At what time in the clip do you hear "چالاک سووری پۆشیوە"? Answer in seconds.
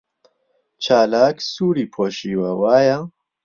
0.83-2.51